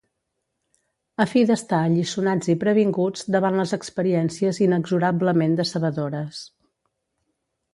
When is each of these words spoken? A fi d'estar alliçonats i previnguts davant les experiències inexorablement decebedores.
A 1.25 1.25
fi 1.33 1.43
d'estar 1.49 1.81
alliçonats 1.89 2.49
i 2.53 2.55
previnguts 2.63 3.27
davant 3.35 3.59
les 3.61 3.75
experiències 3.79 4.61
inexorablement 4.69 5.55
decebedores. 5.61 6.41